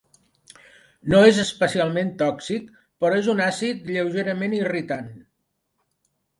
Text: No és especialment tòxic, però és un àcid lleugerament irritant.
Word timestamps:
No 1.13 1.19
és 1.31 1.41
especialment 1.43 2.09
tòxic, 2.23 2.73
però 3.05 3.21
és 3.21 3.31
un 3.37 3.45
àcid 3.51 3.87
lleugerament 3.93 4.59
irritant. 4.65 5.17